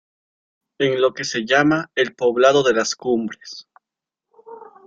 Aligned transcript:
En 0.79 0.99
lo 0.99 1.13
que 1.13 1.23
se 1.23 1.45
llama 1.45 1.91
el 1.93 2.15
Poblado 2.15 2.63
de 2.63 2.73
Las 2.73 2.95
Cumbres. 2.95 3.67